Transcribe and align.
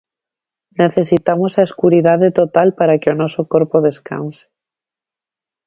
Necesitamos 0.81 1.51
a 1.55 1.65
escuridade 1.67 2.27
total 2.39 2.67
para 2.79 2.97
que 3.01 3.11
o 3.13 3.17
noso 3.21 3.41
corpo 3.53 3.77
descanse. 3.87 4.45